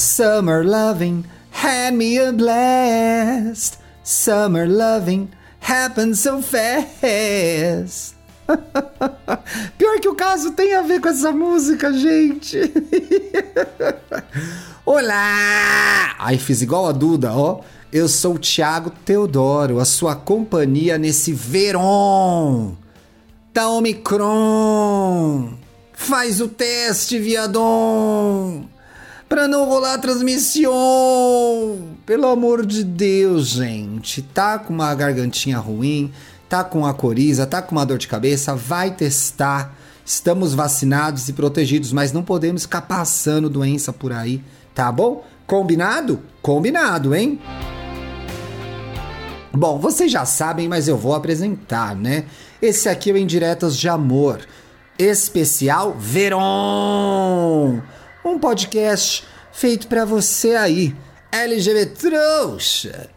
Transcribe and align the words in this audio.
Summer 0.00 0.64
loving 0.64 1.26
had 1.50 1.92
me 1.92 2.16
a 2.16 2.32
blast. 2.32 3.76
Summer 4.02 4.66
loving 4.66 5.30
happened 5.60 6.16
so 6.16 6.40
fast. 6.40 8.16
Pior 9.76 10.00
que 10.00 10.08
o 10.08 10.14
caso 10.14 10.52
tem 10.52 10.74
a 10.74 10.80
ver 10.80 11.02
com 11.02 11.08
essa 11.08 11.30
música, 11.32 11.92
gente. 11.92 12.58
Olá! 14.86 16.16
Aí 16.18 16.38
fiz 16.38 16.62
igual 16.62 16.86
a 16.86 16.92
Duda, 16.92 17.34
ó. 17.34 17.60
Eu 17.92 18.08
sou 18.08 18.36
o 18.36 18.38
Thiago 18.38 18.90
Teodoro, 19.04 19.80
a 19.80 19.84
sua 19.84 20.16
companhia 20.16 20.96
nesse 20.96 21.30
verão 21.30 22.78
da 23.52 23.68
Omicron. 23.68 25.58
Faz 25.92 26.40
o 26.40 26.48
teste, 26.48 27.18
viadão! 27.18 28.66
Pra 29.30 29.46
não 29.46 29.64
rolar 29.64 29.94
a 29.94 29.98
transmissão! 29.98 30.70
Pelo 32.04 32.26
amor 32.26 32.66
de 32.66 32.82
Deus, 32.82 33.46
gente. 33.46 34.22
Tá 34.22 34.58
com 34.58 34.74
uma 34.74 34.92
gargantinha 34.92 35.56
ruim, 35.56 36.10
tá 36.48 36.64
com 36.64 36.84
a 36.84 36.92
coriza, 36.92 37.46
tá 37.46 37.62
com 37.62 37.76
uma 37.76 37.86
dor 37.86 37.96
de 37.96 38.08
cabeça, 38.08 38.56
vai 38.56 38.90
testar. 38.90 39.72
Estamos 40.04 40.52
vacinados 40.52 41.28
e 41.28 41.32
protegidos, 41.32 41.92
mas 41.92 42.10
não 42.10 42.24
podemos 42.24 42.62
ficar 42.62 42.80
passando 42.80 43.48
doença 43.48 43.92
por 43.92 44.12
aí, 44.12 44.42
tá 44.74 44.90
bom? 44.90 45.24
Combinado? 45.46 46.20
Combinado, 46.42 47.14
hein? 47.14 47.40
Bom, 49.52 49.78
vocês 49.78 50.10
já 50.10 50.24
sabem, 50.24 50.68
mas 50.68 50.88
eu 50.88 50.96
vou 50.96 51.14
apresentar, 51.14 51.94
né? 51.94 52.24
Esse 52.60 52.88
aqui 52.88 53.10
é 53.10 53.12
o 53.12 53.16
Indiretas 53.16 53.76
de 53.76 53.88
Amor, 53.88 54.40
especial 54.98 55.94
Verão. 55.96 57.80
Um 58.24 58.38
podcast 58.38 59.24
feito 59.50 59.88
para 59.88 60.04
você 60.04 60.54
aí, 60.54 60.94
LGBT 61.32 61.86
trouxa, 61.96 63.08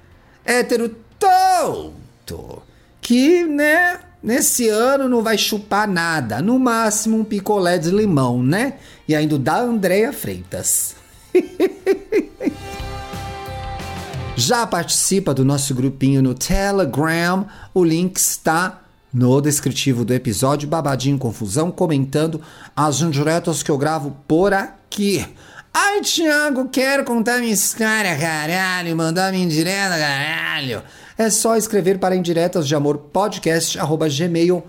hétero 0.45 0.95
tonto, 1.19 2.63
que, 3.01 3.43
né, 3.43 3.99
nesse 4.21 4.69
ano 4.69 5.09
não 5.09 5.21
vai 5.21 5.37
chupar 5.37 5.87
nada, 5.87 6.41
no 6.41 6.57
máximo 6.57 7.17
um 7.17 7.23
picolé 7.23 7.77
de 7.77 7.91
limão, 7.91 8.41
né? 8.41 8.75
E 9.05 9.13
ainda 9.13 9.37
da 9.37 9.59
Andréia 9.59 10.13
Freitas. 10.13 10.95
Já 14.35 14.65
participa 14.65 15.33
do 15.33 15.43
nosso 15.43 15.75
grupinho 15.75 16.21
no 16.21 16.33
Telegram, 16.33 17.45
o 17.73 17.83
link 17.83 18.15
está 18.17 18.82
no 19.13 19.39
descritivo 19.39 20.03
do 20.03 20.13
episódio 20.13 20.67
Babadinho 20.67 21.19
Confusão, 21.19 21.69
comentando 21.69 22.41
as 22.75 23.01
indiretas 23.01 23.61
que 23.61 23.69
eu 23.69 23.77
gravo 23.77 24.17
por 24.27 24.53
aqui. 24.53 25.25
Ai, 25.73 26.01
Thiago, 26.01 26.67
quero 26.69 27.03
contar 27.03 27.39
minha 27.39 27.53
história, 27.53 28.17
caralho, 28.17 28.95
mandar 28.95 29.31
minha 29.31 29.43
indireta, 29.43 29.97
caralho. 29.97 30.81
É 31.17 31.29
só 31.29 31.55
escrever 31.55 31.99
para 31.99 32.15
indiretas 32.15 32.67
de 32.67 32.75
amor 32.75 32.97
podcast 32.97 33.79
arroba 33.79 34.07
gmail.com. 34.09 34.63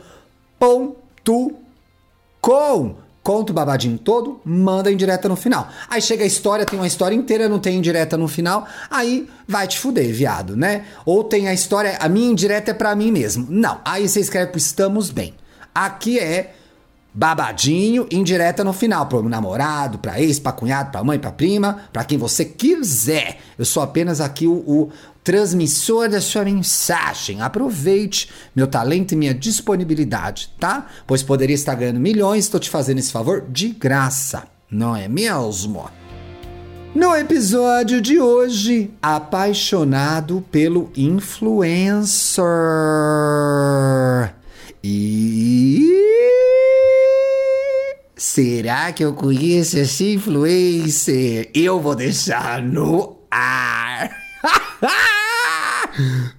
Conta 3.25 3.53
o 3.53 3.55
babadinho 3.55 3.97
todo, 3.97 4.39
manda 4.45 4.93
indireta 4.93 5.31
no 5.31 5.35
final. 5.35 5.67
Aí 5.89 6.03
chega 6.03 6.25
a 6.25 6.27
história, 6.27 6.67
tem 6.67 6.79
uma 6.79 6.87
história 6.87 7.15
inteira, 7.15 7.49
não 7.49 7.59
tem 7.59 7.79
indireta 7.79 8.19
no 8.19 8.29
final, 8.29 8.69
aí 8.91 9.27
vai 9.49 9.67
te 9.67 9.79
fuder, 9.79 10.13
viado, 10.13 10.55
né? 10.55 10.85
Ou 11.07 11.25
tem 11.25 11.49
a 11.49 11.55
história, 11.55 11.97
a 11.99 12.07
minha 12.07 12.31
indireta 12.31 12.73
é 12.73 12.75
para 12.75 12.95
mim 12.95 13.11
mesmo. 13.11 13.47
Não, 13.49 13.81
aí 13.83 14.07
você 14.07 14.21
escreve 14.21 14.51
pro 14.51 14.59
Estamos 14.59 15.09
Bem. 15.09 15.33
Aqui 15.75 16.19
é 16.19 16.53
babadinho, 17.15 18.07
indireta 18.11 18.63
no 18.63 18.75
final, 18.75 19.07
pro 19.07 19.27
namorado, 19.27 19.99
pra 19.99 20.21
ex, 20.21 20.39
pra 20.39 20.53
cunhado, 20.53 20.91
pra 20.91 21.03
mãe, 21.03 21.19
pra 21.19 21.33
prima, 21.33 21.85
pra 21.95 22.05
quem 22.05 22.19
você 22.19 22.45
quiser. 22.45 23.39
Eu 23.57 23.65
sou 23.65 23.83
apenas 23.83 24.21
aqui 24.21 24.47
o, 24.47 24.53
o 24.53 24.93
transmissor 25.25 26.09
da 26.09 26.21
sua 26.21 26.45
mensagem. 26.45 27.41
Aproveite 27.41 28.31
meu 28.55 28.67
talento 28.67 29.13
e 29.13 29.17
minha 29.17 29.35
disponibilidade, 29.35 30.53
tá? 30.61 30.87
Pois 31.07 31.23
poderia 31.23 31.55
estar 31.55 31.75
ganhando 31.75 31.99
milhões, 31.99 32.45
estou 32.45 32.61
te 32.61 32.69
fazendo 32.69 32.99
esse 32.99 33.11
favor 33.11 33.47
de 33.49 33.71
graça, 33.71 34.45
não 34.71 34.95
é 34.95 35.09
mesmo? 35.09 35.91
No 36.95 37.17
episódio 37.17 38.01
de 38.01 38.21
hoje, 38.21 38.91
apaixonado 39.03 40.45
pelo 40.53 40.93
influencer. 40.97 42.45
E 44.85 45.91
será 48.15 48.93
que 48.93 49.05
eu 49.05 49.13
conheço 49.13 49.79
esse 49.79 50.13
influencer? 50.15 51.51
Eu 51.53 51.81
vou 51.81 51.97
deixar 51.97 52.63
no 52.63 53.14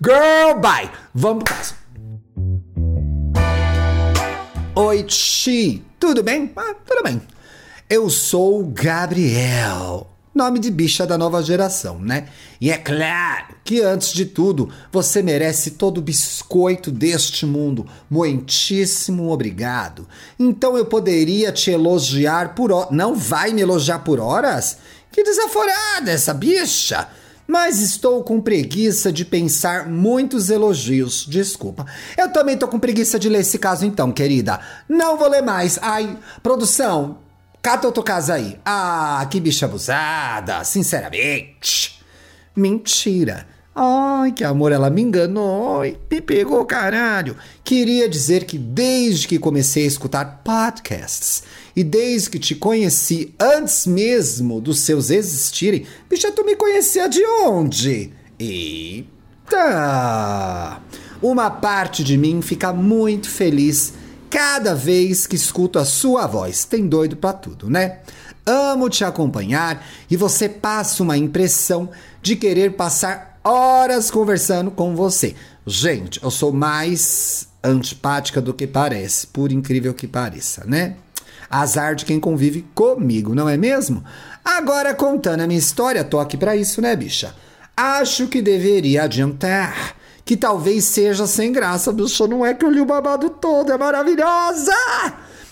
Girl, 0.05 0.59
bye! 0.61 0.87
Vamos 1.15 1.43
pro 1.45 1.55
caso. 1.55 1.73
Oi, 4.75 5.03
Chi. 5.09 5.83
Tudo 5.99 6.21
bem? 6.21 6.53
Ah, 6.55 6.75
tudo 6.85 7.01
bem. 7.01 7.19
Eu 7.89 8.07
sou 8.11 8.63
Gabriel. 8.67 10.07
Nome 10.31 10.59
de 10.59 10.69
bicha 10.69 11.07
da 11.07 11.17
nova 11.17 11.41
geração, 11.41 11.97
né? 11.97 12.27
E 12.61 12.69
é 12.69 12.77
claro 12.77 13.55
que, 13.63 13.81
antes 13.81 14.13
de 14.13 14.25
tudo, 14.27 14.69
você 14.91 15.23
merece 15.23 15.71
todo 15.71 15.97
o 15.97 16.03
biscoito 16.03 16.91
deste 16.91 17.43
mundo. 17.43 17.87
Muitíssimo 18.07 19.31
obrigado. 19.31 20.07
Então 20.37 20.77
eu 20.77 20.85
poderia 20.85 21.51
te 21.51 21.71
elogiar 21.71 22.53
por 22.53 22.71
horas. 22.71 22.91
Não 22.91 23.15
vai 23.15 23.53
me 23.53 23.61
elogiar 23.61 23.99
por 23.99 24.19
horas? 24.19 24.77
Que 25.11 25.23
desaforada 25.23 26.11
essa 26.11 26.31
bicha! 26.31 27.07
Mas 27.47 27.79
estou 27.79 28.23
com 28.23 28.41
preguiça 28.41 29.11
de 29.11 29.23
pensar 29.23 29.87
muitos 29.87 30.49
elogios. 30.49 31.25
Desculpa. 31.25 31.85
Eu 32.17 32.31
também 32.31 32.57
tô 32.57 32.67
com 32.67 32.79
preguiça 32.79 33.19
de 33.19 33.29
ler 33.29 33.41
esse 33.41 33.59
caso 33.59 33.85
então, 33.85 34.11
querida. 34.11 34.59
Não 34.89 35.17
vou 35.17 35.29
ler 35.29 35.43
mais. 35.43 35.77
Ai, 35.81 36.17
produção, 36.41 37.19
cata 37.61 37.87
outro 37.87 38.03
caso 38.03 38.31
aí. 38.31 38.59
Ah, 38.65 39.25
que 39.29 39.39
bicha 39.39 39.65
abusada, 39.65 40.63
sinceramente. 40.63 41.99
Mentira. 42.55 43.47
Ai, 43.75 44.31
que 44.31 44.43
amor, 44.43 44.71
ela 44.71 44.89
me 44.89 45.01
enganou. 45.01 45.81
Me 45.81 46.21
pegou, 46.21 46.65
caralho. 46.65 47.35
Queria 47.63 48.07
dizer 48.07 48.45
que 48.45 48.57
desde 48.57 49.27
que 49.27 49.37
comecei 49.37 49.83
a 49.83 49.87
escutar 49.87 50.41
podcasts 50.43 51.43
e 51.75 51.83
desde 51.83 52.29
que 52.29 52.39
te 52.39 52.55
conheci 52.55 53.33
antes 53.39 53.85
mesmo 53.85 54.61
dos 54.61 54.79
seus 54.79 55.09
existirem, 55.09 55.85
bicha, 56.09 56.31
tu 56.31 56.45
me 56.45 56.55
conhecia 56.55 57.09
de 57.09 57.25
onde? 57.25 58.13
Eita! 58.39 59.11
Uma 61.21 61.49
parte 61.51 62.03
de 62.03 62.17
mim 62.17 62.41
fica 62.41 62.71
muito 62.71 63.29
feliz 63.29 63.93
cada 64.29 64.73
vez 64.75 65.27
que 65.27 65.35
escuto 65.35 65.79
a 65.79 65.85
sua 65.85 66.27
voz. 66.27 66.65
Tem 66.65 66.87
doido 66.87 67.15
pra 67.17 67.33
tudo, 67.33 67.69
né? 67.69 67.99
Amo 68.45 68.89
te 68.89 69.03
acompanhar 69.03 69.85
e 70.09 70.15
você 70.15 70.47
passa 70.47 71.01
uma 71.01 71.17
impressão 71.17 71.89
de 72.21 72.35
querer 72.35 72.73
passar 72.73 73.39
horas 73.43 74.11
conversando 74.11 74.69
com 74.71 74.95
você. 74.95 75.35
Gente, 75.65 76.21
eu 76.21 76.29
sou 76.29 76.51
mais 76.51 77.47
antipática 77.63 78.39
do 78.39 78.53
que 78.53 78.67
parece, 78.67 79.25
por 79.27 79.51
incrível 79.51 79.93
que 79.93 80.07
pareça, 80.07 80.63
né? 80.65 80.95
Azar 81.49 81.95
de 81.95 82.05
quem 82.05 82.19
convive 82.19 82.65
comigo, 82.73 83.35
não 83.35 83.47
é 83.47 83.57
mesmo? 83.57 84.03
Agora, 84.43 84.93
contando 84.93 85.41
a 85.41 85.47
minha 85.47 85.59
história, 85.59 86.03
tô 86.03 86.19
aqui 86.19 86.37
pra 86.37 86.55
isso, 86.55 86.81
né, 86.81 86.95
bicha? 86.95 87.35
Acho 87.75 88.27
que 88.27 88.41
deveria 88.41 89.03
adiantar 89.03 89.95
que 90.23 90.35
talvez 90.35 90.85
seja 90.85 91.27
sem 91.27 91.51
graça, 91.51 91.91
bicha. 91.91 92.27
Não 92.27 92.45
é 92.45 92.53
que 92.53 92.65
eu 92.65 92.71
li 92.71 92.81
o 92.81 92.85
babado 92.85 93.29
todo, 93.29 93.71
é 93.71 93.77
maravilhosa! 93.77 94.73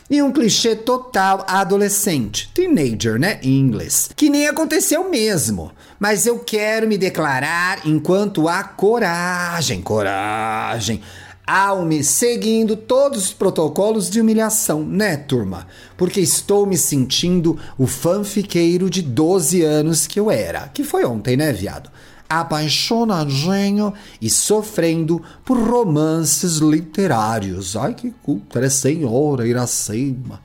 E 0.09 0.21
um 0.21 0.31
clichê 0.31 0.75
total 0.75 1.45
adolescente, 1.47 2.51
teenager, 2.53 3.17
né, 3.17 3.39
em 3.41 3.57
inglês, 3.57 4.09
que 4.15 4.29
nem 4.29 4.47
aconteceu 4.47 5.09
mesmo. 5.09 5.71
Mas 6.00 6.25
eu 6.25 6.39
quero 6.39 6.88
me 6.88 6.97
declarar 6.97 7.88
enquanto 7.88 8.50
há 8.50 8.63
coragem, 8.63 9.81
coragem, 9.81 11.01
ao 11.45 11.85
me 11.85 12.03
seguindo 12.03 12.75
todos 12.75 13.25
os 13.25 13.33
protocolos 13.33 14.09
de 14.09 14.21
humilhação, 14.21 14.83
né, 14.83 15.17
turma? 15.17 15.67
Porque 15.97 16.21
estou 16.21 16.65
me 16.65 16.77
sentindo 16.77 17.59
o 17.77 17.85
fanfiqueiro 17.85 18.89
de 18.89 19.01
12 19.01 19.61
anos 19.61 20.07
que 20.07 20.19
eu 20.19 20.31
era, 20.31 20.69
que 20.69 20.83
foi 20.83 21.03
ontem, 21.03 21.35
né, 21.35 21.51
viado? 21.51 21.91
Apaixonadinho 22.29 23.93
e 24.21 24.29
sofrendo 24.29 25.21
por 25.43 25.57
romances 25.57 26.57
literários. 26.57 27.75
Ai, 27.75 27.93
que 27.93 28.13
é 28.55 28.69
senhora 28.69 29.47
Iracema. 29.47 30.41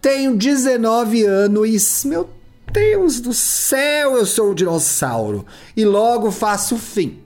Tenho 0.00 0.36
19 0.36 1.24
anos, 1.24 2.04
meu 2.04 2.28
Deus 2.72 3.20
do 3.20 3.32
céu, 3.32 4.16
eu 4.16 4.26
sou 4.26 4.50
o 4.50 4.54
dinossauro. 4.54 5.46
E 5.76 5.84
logo 5.84 6.30
faço 6.32 6.76
fim. 6.76 7.20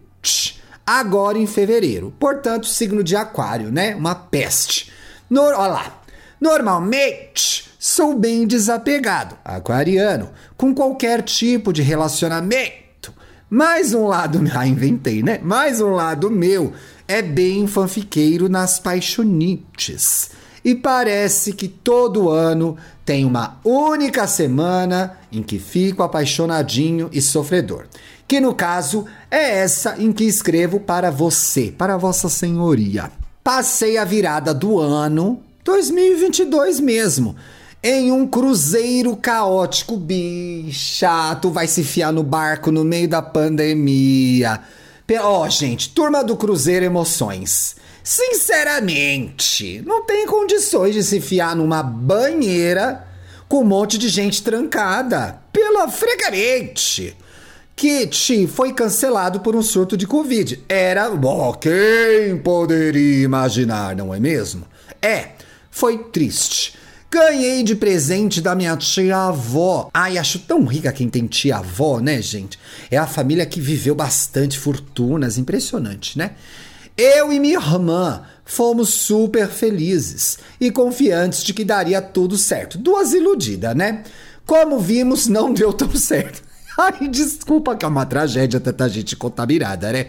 Agora 0.86 1.38
em 1.38 1.46
fevereiro. 1.46 2.14
Portanto, 2.18 2.66
signo 2.66 3.02
de 3.02 3.16
aquário, 3.16 3.72
né? 3.72 3.94
Uma 3.94 4.14
peste. 4.14 4.92
Nor 5.28 5.52
Olha 5.54 5.66
lá. 5.66 6.02
Normalmente, 6.40 7.66
Sou 7.88 8.18
bem 8.18 8.48
desapegado, 8.48 9.36
aquariano, 9.44 10.30
com 10.56 10.74
qualquer 10.74 11.22
tipo 11.22 11.72
de 11.72 11.82
relacionamento. 11.82 13.14
Mais 13.48 13.94
um 13.94 14.08
lado, 14.08 14.42
ah, 14.52 14.66
inventei, 14.66 15.22
né? 15.22 15.38
Mais 15.40 15.80
um 15.80 15.90
lado 15.90 16.28
meu 16.28 16.72
é 17.06 17.22
bem 17.22 17.64
fanfiqueiro 17.68 18.48
nas 18.48 18.80
paixonites. 18.80 20.30
E 20.64 20.74
parece 20.74 21.52
que 21.52 21.68
todo 21.68 22.28
ano 22.28 22.76
tem 23.04 23.24
uma 23.24 23.60
única 23.62 24.26
semana 24.26 25.16
em 25.30 25.40
que 25.40 25.60
fico 25.60 26.02
apaixonadinho 26.02 27.08
e 27.12 27.22
sofredor. 27.22 27.86
Que 28.26 28.40
no 28.40 28.54
caso 28.54 29.06
é 29.30 29.58
essa 29.60 29.96
em 29.98 30.12
que 30.12 30.24
escrevo 30.24 30.80
para 30.80 31.10
você, 31.10 31.72
para 31.76 31.96
Vossa 31.96 32.28
Senhoria. 32.28 33.10
Passei 33.44 33.96
a 33.96 34.04
virada 34.04 34.52
do 34.52 34.78
ano 34.80 35.40
2022 35.64 36.80
mesmo 36.80 37.36
em 37.88 38.10
um 38.10 38.26
cruzeiro 38.26 39.16
caótico, 39.16 39.96
bicha. 39.96 41.36
Tu 41.36 41.50
vai 41.50 41.68
se 41.68 41.84
fiar 41.84 42.12
no 42.12 42.24
barco 42.24 42.72
no 42.72 42.82
meio 42.82 43.08
da 43.08 43.22
pandemia. 43.22 44.60
Ó, 45.20 45.44
oh, 45.44 45.48
gente, 45.48 45.90
turma 45.90 46.24
do 46.24 46.36
Cruzeiro 46.36 46.84
Emoções. 46.84 47.76
Sinceramente, 48.02 49.82
não 49.86 50.04
tem 50.04 50.26
condições 50.26 50.94
de 50.94 51.04
se 51.04 51.20
fiar 51.20 51.54
numa 51.54 51.80
banheira 51.80 53.06
com 53.48 53.60
um 53.60 53.64
monte 53.64 53.98
de 53.98 54.08
gente 54.08 54.42
trancada. 54.42 55.40
Pela 55.52 55.88
fregamente. 55.88 57.16
Kit 57.76 58.46
foi 58.46 58.72
cancelado 58.72 59.40
por 59.40 59.54
um 59.54 59.60
surto 59.60 59.98
de 59.98 60.06
Covid. 60.06 60.64
Era. 60.66 61.10
Oh, 61.10 61.52
quem 61.52 62.38
poderia 62.42 63.22
imaginar, 63.22 63.94
não 63.94 64.14
é 64.14 64.18
mesmo? 64.18 64.66
É, 65.02 65.32
foi 65.70 65.98
triste. 66.04 66.72
Ganhei 67.10 67.62
de 67.62 67.76
presente 67.76 68.40
da 68.40 68.54
minha 68.54 68.74
tia-avó. 68.78 69.90
Ai, 69.92 70.16
acho 70.16 70.38
tão 70.38 70.64
rica 70.64 70.90
quem 70.90 71.10
tem 71.10 71.26
tia-avó, 71.26 72.00
né, 72.00 72.22
gente? 72.22 72.58
É 72.90 72.96
a 72.96 73.06
família 73.06 73.44
que 73.44 73.60
viveu 73.60 73.94
bastante 73.94 74.58
fortunas, 74.58 75.36
impressionante, 75.36 76.16
né? 76.16 76.30
Eu 76.96 77.30
e 77.30 77.38
minha 77.38 77.58
irmã 77.58 78.22
fomos 78.42 78.88
super 78.88 79.48
felizes 79.48 80.38
e 80.58 80.70
confiantes 80.70 81.44
de 81.44 81.52
que 81.52 81.62
daria 81.62 82.00
tudo 82.00 82.38
certo. 82.38 82.78
Duas 82.78 83.12
iludidas, 83.12 83.76
né? 83.76 84.02
Como 84.46 84.80
vimos, 84.80 85.26
não 85.26 85.52
deu 85.52 85.74
tão 85.74 85.94
certo. 85.94 86.45
Ai, 86.78 87.08
desculpa 87.08 87.74
que 87.74 87.84
é 87.84 87.88
uma 87.88 88.04
tragédia 88.04 88.60
tanta 88.60 88.88
gente 88.88 89.16
contaminada, 89.16 89.92
né? 89.92 90.06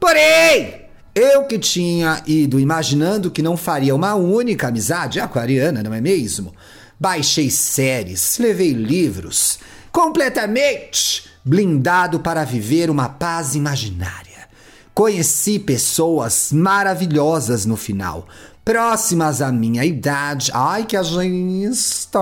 Porém, 0.00 0.82
eu 1.14 1.44
que 1.44 1.58
tinha 1.58 2.22
ido 2.26 2.58
imaginando 2.58 3.30
que 3.30 3.42
não 3.42 3.56
faria 3.56 3.94
uma 3.94 4.14
única 4.14 4.68
amizade 4.68 5.20
aquariana, 5.20 5.82
não 5.82 5.92
é 5.92 6.00
mesmo? 6.00 6.54
Baixei 6.98 7.50
séries, 7.50 8.38
levei 8.38 8.72
livros, 8.72 9.58
completamente 9.92 11.28
blindado 11.44 12.20
para 12.20 12.44
viver 12.44 12.90
uma 12.90 13.08
paz 13.08 13.54
imaginária. 13.54 14.48
Conheci 14.94 15.58
pessoas 15.58 16.50
maravilhosas 16.52 17.66
no 17.66 17.76
final, 17.76 18.26
próximas 18.64 19.42
à 19.42 19.52
minha 19.52 19.84
idade. 19.84 20.50
Ai, 20.54 20.86
que 20.86 20.96
agista! 20.96 22.18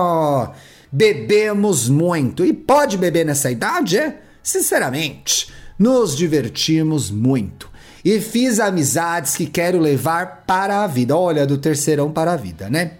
Bebemos 0.91 1.89
muito. 1.89 2.45
E 2.45 2.53
pode 2.53 2.97
beber 2.97 3.25
nessa 3.25 3.51
idade, 3.51 3.97
é? 3.97 4.21
Sinceramente, 4.41 5.51
nos 5.77 6.15
divertimos 6.15 7.09
muito 7.09 7.69
e 8.05 8.21
fiz 8.21 8.59
amizades 8.59 9.35
que 9.35 9.47
quero 9.47 9.79
levar 9.79 10.43
para 10.45 10.83
a 10.83 10.87
vida. 10.87 11.17
Olha, 11.17 11.47
do 11.47 11.57
terceirão 11.57 12.11
para 12.11 12.33
a 12.33 12.37
vida, 12.37 12.69
né? 12.69 12.97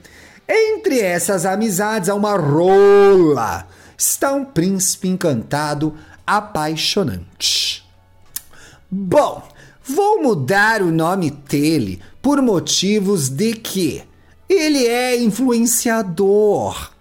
Entre 0.48 1.00
essas 1.00 1.46
amizades 1.46 2.10
há 2.10 2.16
uma 2.16 2.36
rola. 2.36 3.68
Está 3.96 4.34
um 4.34 4.44
príncipe 4.44 5.08
encantado, 5.08 5.94
apaixonante. 6.26 7.86
Bom, 8.90 9.48
vou 9.84 10.24
mudar 10.24 10.82
o 10.82 10.92
nome 10.92 11.30
dele 11.30 12.02
por 12.20 12.42
motivos 12.42 13.30
de 13.30 13.54
que 13.54 14.04
ele 14.50 14.88
é 14.88 15.22
influenciador. 15.22 16.95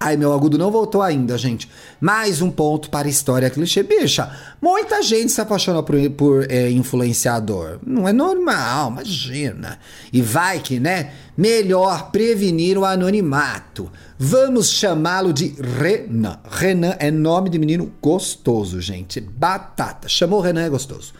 Ai, 0.00 0.16
meu 0.16 0.32
agudo 0.32 0.56
não 0.56 0.70
voltou 0.70 1.02
ainda, 1.02 1.36
gente. 1.36 1.68
Mais 2.00 2.40
um 2.40 2.50
ponto 2.50 2.88
para 2.88 3.08
história 3.08 3.50
clichê. 3.50 3.82
Bicha, 3.82 4.30
muita 4.62 5.02
gente 5.02 5.32
se 5.32 5.40
apaixona 5.40 5.82
por, 5.82 5.96
por 6.10 6.50
é, 6.50 6.70
influenciador. 6.70 7.78
Não 7.84 8.08
é 8.08 8.12
normal, 8.12 8.92
imagina. 8.92 9.78
E 10.12 10.22
vai 10.22 10.60
que, 10.60 10.78
né? 10.78 11.10
Melhor 11.36 12.10
prevenir 12.12 12.78
o 12.78 12.84
anonimato. 12.84 13.90
Vamos 14.16 14.70
chamá-lo 14.70 15.32
de 15.32 15.56
Renan. 15.60 16.38
Renan 16.48 16.94
é 17.00 17.10
nome 17.10 17.50
de 17.50 17.58
menino 17.58 17.92
gostoso, 18.00 18.80
gente. 18.80 19.20
Batata. 19.20 20.08
Chamou 20.08 20.40
Renan, 20.40 20.62
é 20.62 20.68
gostoso. 20.70 21.12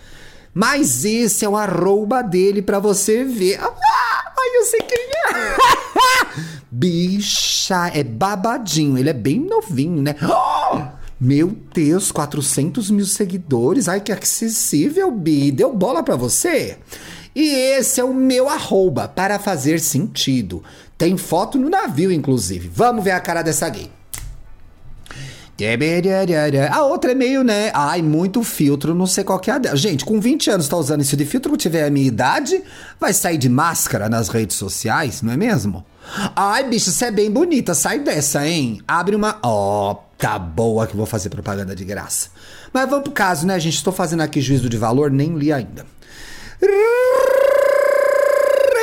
Mas 0.54 1.04
esse 1.04 1.44
é 1.44 1.48
o 1.48 1.56
arroba 1.56 2.22
dele 2.22 2.62
para 2.62 2.78
você 2.78 3.24
ver. 3.24 3.58
Ah, 3.60 3.66
ai, 3.66 4.56
eu 4.56 4.64
sei 4.64 4.80
quem 4.80 4.98
é. 4.98 5.87
Bicha, 6.70 7.88
é 7.94 8.02
babadinho. 8.02 8.98
Ele 8.98 9.10
é 9.10 9.14
bem 9.14 9.40
novinho, 9.40 10.02
né? 10.02 10.14
Oh, 10.22 10.82
meu 11.20 11.56
Deus, 11.74 12.12
400 12.12 12.90
mil 12.90 13.06
seguidores. 13.06 13.88
Ai, 13.88 14.00
que 14.00 14.12
acessível, 14.12 15.10
Bi. 15.10 15.50
Deu 15.50 15.74
bola 15.74 16.02
pra 16.02 16.16
você? 16.16 16.78
E 17.34 17.48
esse 17.78 18.00
é 18.00 18.04
o 18.04 18.14
meu 18.14 18.48
arroba, 18.48 19.06
para 19.08 19.38
fazer 19.38 19.80
sentido. 19.80 20.62
Tem 20.96 21.16
foto 21.16 21.58
no 21.58 21.68
navio, 21.70 22.10
inclusive. 22.10 22.68
Vamos 22.72 23.04
ver 23.04 23.12
a 23.12 23.20
cara 23.20 23.42
dessa 23.42 23.68
gay. 23.68 23.90
A 26.70 26.84
outra 26.84 27.10
é 27.10 27.14
meio, 27.16 27.42
né? 27.42 27.72
Ai, 27.74 28.00
muito 28.00 28.44
filtro, 28.44 28.94
não 28.94 29.06
sei 29.06 29.24
qual 29.24 29.40
que 29.40 29.50
é 29.50 29.54
a 29.54 29.58
dela. 29.58 29.76
Gente, 29.76 30.04
com 30.04 30.20
20 30.20 30.50
anos 30.50 30.68
tá 30.68 30.76
usando 30.76 31.00
isso 31.00 31.16
de 31.16 31.24
filtro, 31.24 31.56
tiver 31.56 31.84
a 31.84 31.90
minha 31.90 32.06
idade, 32.06 32.62
vai 33.00 33.12
sair 33.12 33.38
de 33.38 33.48
máscara 33.48 34.08
nas 34.08 34.28
redes 34.28 34.56
sociais, 34.56 35.20
não 35.20 35.32
é 35.32 35.36
mesmo? 35.36 35.84
Ai, 36.34 36.68
bicho, 36.68 36.90
você 36.90 37.06
é 37.06 37.10
bem 37.10 37.30
bonita, 37.30 37.74
sai 37.74 38.00
dessa, 38.00 38.46
hein? 38.46 38.80
Abre 38.88 39.14
uma. 39.14 39.38
Ó, 39.42 39.92
oh, 39.92 39.94
tá 40.16 40.38
boa 40.38 40.86
que 40.86 40.96
vou 40.96 41.06
fazer 41.06 41.28
propaganda 41.28 41.76
de 41.76 41.84
graça. 41.84 42.30
Mas 42.72 42.88
vamos 42.88 43.04
pro 43.04 43.12
caso, 43.12 43.46
né, 43.46 43.58
gente? 43.60 43.74
Estou 43.74 43.92
fazendo 43.92 44.22
aqui 44.22 44.40
juízo 44.40 44.68
de 44.68 44.76
valor, 44.76 45.10
nem 45.10 45.36
li 45.36 45.52
ainda. 45.52 45.86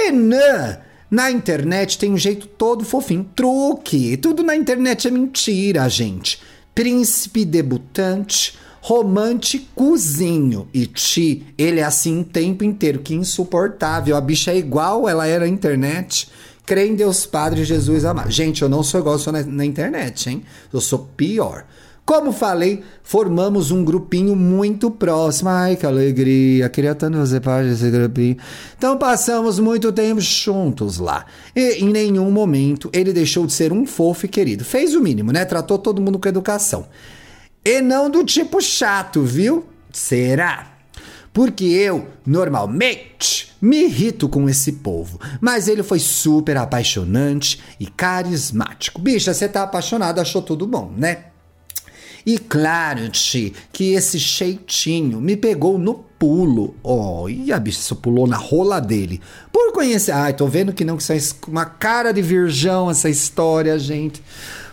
Renan! 0.06 0.77
Na 1.10 1.32
internet 1.32 1.98
tem 1.98 2.12
um 2.12 2.17
jeito 2.17 2.48
todo 2.48 2.84
fofinho. 2.84 3.29
Truque! 3.36 4.17
Tudo 4.17 4.44
na 4.44 4.55
internet 4.55 5.08
é 5.08 5.12
mentira, 5.12 5.88
gente. 5.89 6.41
Príncipe 6.74 7.46
debutante, 7.46 8.58
românticozinho. 8.82 10.67
E 10.74 10.86
Ti, 10.88 11.46
ele 11.58 11.79
é 11.79 11.84
assim 11.84 12.22
o 12.22 12.25
tempo 12.25 12.63
inteiro, 12.63 13.00
que 13.00 13.13
insuportável. 13.13 14.15
A 14.15 14.22
bicha 14.22 14.51
é 14.51 14.58
igual 14.58 15.08
ela 15.08 15.25
era 15.27 15.46
na 15.46 15.51
internet. 15.51 16.29
Crê 16.65 16.88
em 16.88 16.95
Deus 16.95 17.25
Padre 17.25 17.63
Jesus 17.63 18.05
amado. 18.05 18.31
Gente, 18.31 18.62
eu 18.62 18.69
não 18.69 18.81
sou 18.81 19.00
igual 19.00 19.19
sou 19.19 19.31
na, 19.31 19.43
na 19.43 19.65
internet, 19.65 20.29
hein? 20.29 20.43
Eu 20.74 20.81
sou 20.81 21.10
pior. 21.15 21.65
Como 22.05 22.31
falei, 22.31 22.84
formamos 23.01 23.72
um 23.72 23.84
grupinho 23.84 24.36
muito 24.36 24.91
próximo. 24.91 25.50
Ai, 25.50 25.75
que 25.75 25.88
alegria. 25.88 26.69
Queria 26.69 26.93
tanto 26.93 27.17
fazer 27.17 27.39
parte 27.39 27.69
desse 27.69 27.89
grupinho. 27.89 28.38
Então 28.77 28.95
passamos 28.95 29.57
muito 29.57 29.91
tempo 29.91 30.22
juntos 30.22 31.00
lá. 31.00 31.25
E 31.55 31.84
em 31.84 31.89
nenhum 31.89 32.29
momento 32.29 32.91
ele 32.93 33.12
deixou 33.12 33.48
de 33.48 33.53
ser 33.53 33.74
um 33.74 33.88
fofo 33.88 34.27
e 34.27 34.29
querido. 34.29 34.63
Fez 34.63 34.93
o 34.93 35.01
mínimo, 35.01 35.31
né? 35.31 35.45
Tratou 35.45 35.79
todo 35.79 36.00
mundo 36.00 36.19
com 36.19 36.29
educação. 36.29 36.88
E 37.63 37.81
não 37.81 38.07
do 38.07 38.24
tipo 38.24 38.62
chato, 38.62 39.24
viu? 39.24 39.65
Será? 39.91 40.74
Porque 41.34 41.65
eu, 41.65 42.07
normalmente, 42.24 43.35
me 43.65 43.86
irrito 43.86 44.29
com 44.29 44.48
esse 44.48 44.74
povo. 44.74 45.19
Mas 45.41 45.67
ele 45.67 45.81
foi 45.81 45.98
super 45.98 46.55
apaixonante 46.55 47.60
e 47.79 47.88
carismático. 47.88 49.01
Bicha, 49.01 49.34
você 49.34 49.50
tá 49.50 49.63
apaixonado, 49.63 50.22
achou 50.22 50.41
tudo 50.41 50.67
bom, 50.67 50.93
né? 50.95 51.25
E 52.24 52.38
claro, 52.38 53.10
Ti, 53.10 53.53
que 53.72 53.93
esse 53.93 54.19
cheitinho 54.19 55.19
me 55.19 55.36
pegou 55.36 55.77
no 55.77 55.95
pulo. 55.95 56.75
Oh, 56.84 57.27
e 57.27 57.51
a 57.51 57.60
bicha 57.60 57.95
pulou 57.95 58.27
na 58.27 58.38
rola 58.38 58.79
dele. 58.79 59.19
Por 59.51 59.74
conhecer. 59.74 60.12
Ai, 60.12 60.34
tô 60.34 60.48
vendo 60.48 60.74
que 60.74 60.86
não, 60.86 60.98
que 60.98 61.03
isso 61.03 61.13
é 61.13 61.50
uma 61.50 61.65
cara 61.65 62.12
de 62.12 62.22
virgão 62.22 62.89
essa 62.89 63.10
história, 63.10 63.77
gente. 63.79 64.24